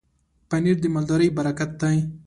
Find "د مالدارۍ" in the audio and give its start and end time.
0.81-1.29